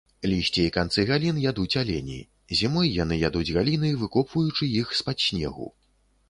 Лісце 0.29 0.61
і 0.67 0.69
канцы 0.77 1.03
галін 1.09 1.35
ядуць 1.51 1.77
алені, 1.81 2.17
зімой 2.61 2.89
яны 3.03 3.19
ядуць 3.27 3.53
галіны 3.59 3.93
выкопваючы 4.05 4.71
іх 4.81 4.97
з-пад 5.03 5.17
снегу. 5.27 5.71